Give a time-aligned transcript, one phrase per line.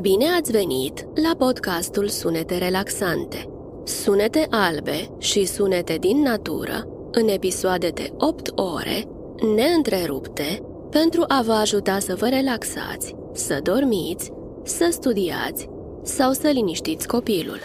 [0.00, 3.48] Bine ați venit la podcastul Sunete Relaxante.
[3.84, 9.04] Sunete albe și sunete din natură, în episoade de 8 ore,
[9.54, 14.30] neîntrerupte, pentru a vă ajuta să vă relaxați, să dormiți,
[14.64, 15.68] să studiați
[16.02, 17.60] sau să liniștiți copilul.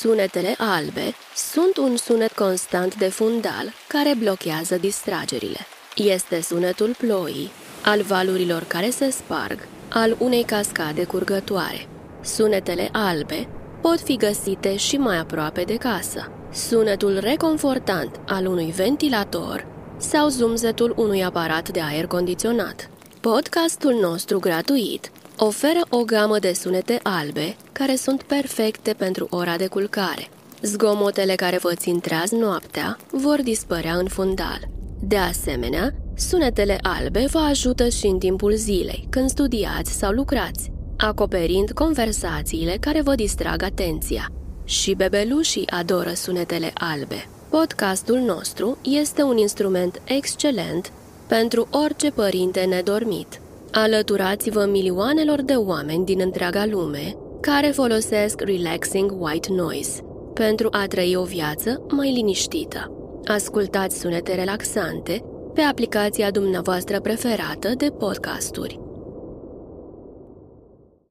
[0.00, 5.60] Sunetele albe sunt un sunet constant de fundal care blochează distragerile.
[5.96, 7.50] Este sunetul ploii,
[7.84, 11.88] al valurilor care se sparg, al unei cascade curgătoare.
[12.20, 13.48] Sunetele albe
[13.80, 16.30] pot fi găsite și mai aproape de casă.
[16.52, 22.90] Sunetul reconfortant al unui ventilator sau zumzetul unui aparat de aer condiționat.
[23.20, 29.66] Podcastul nostru gratuit oferă o gamă de sunete albe care sunt perfecte pentru ora de
[29.66, 30.28] culcare.
[30.62, 34.60] Zgomotele care vă țin treaz noaptea vor dispărea în fundal.
[35.00, 41.70] De asemenea, sunetele albe vă ajută și în timpul zilei, când studiați sau lucrați, acoperind
[41.70, 44.32] conversațiile care vă distrag atenția.
[44.64, 47.28] Și bebelușii adoră sunetele albe.
[47.48, 50.92] Podcastul nostru este un instrument excelent
[51.26, 53.40] pentru orice părinte nedormit.
[53.72, 60.02] Alăturați-vă milioanelor de oameni din întreaga lume care folosesc relaxing white noise
[60.34, 62.92] pentru a trăi o viață mai liniștită.
[63.24, 65.22] Ascultați sunete relaxante
[65.58, 68.87] pe aplicația dumneavoastră preferată de podcasturi.